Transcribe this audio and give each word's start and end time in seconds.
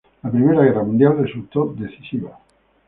La 0.23 0.31
Primera 0.31 0.63
Guerra 0.63 0.81
Mundial 0.83 1.15
resultó 1.19 1.75
decisiva. 1.77 2.35